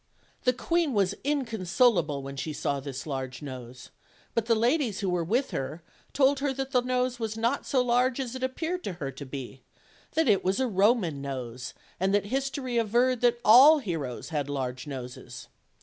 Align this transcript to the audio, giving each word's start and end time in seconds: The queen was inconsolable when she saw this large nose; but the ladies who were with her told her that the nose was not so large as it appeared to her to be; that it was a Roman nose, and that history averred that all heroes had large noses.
The 0.45 0.53
queen 0.53 0.93
was 0.95 1.13
inconsolable 1.23 2.23
when 2.23 2.35
she 2.35 2.53
saw 2.53 2.79
this 2.79 3.05
large 3.05 3.43
nose; 3.43 3.91
but 4.33 4.47
the 4.47 4.55
ladies 4.55 5.01
who 5.01 5.09
were 5.11 5.23
with 5.23 5.51
her 5.51 5.83
told 6.11 6.39
her 6.39 6.51
that 6.53 6.71
the 6.71 6.81
nose 6.81 7.19
was 7.19 7.37
not 7.37 7.67
so 7.67 7.83
large 7.83 8.19
as 8.19 8.33
it 8.35 8.41
appeared 8.41 8.83
to 8.85 8.93
her 8.93 9.11
to 9.11 9.25
be; 9.27 9.61
that 10.13 10.27
it 10.27 10.43
was 10.43 10.59
a 10.59 10.65
Roman 10.65 11.21
nose, 11.21 11.75
and 11.99 12.15
that 12.15 12.25
history 12.25 12.79
averred 12.79 13.21
that 13.21 13.39
all 13.45 13.77
heroes 13.77 14.29
had 14.29 14.49
large 14.49 14.87
noses. 14.87 15.49